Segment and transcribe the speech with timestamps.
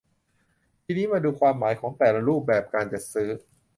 [0.83, 3.29] ทีนี้มาดูความหมายของแต่ละรูปแบบการจัดซื้อ